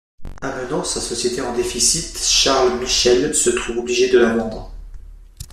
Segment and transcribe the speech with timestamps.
[0.41, 4.71] Amenant sa société en déficit, Charles Michel se trouve obligé de la vendre.